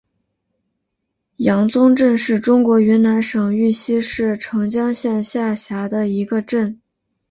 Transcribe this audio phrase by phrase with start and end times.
[1.37, 6.81] 阳宗镇是中国云南省玉溪市澄江县下辖的一个镇。